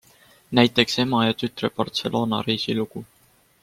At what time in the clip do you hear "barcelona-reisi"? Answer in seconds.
1.77-2.81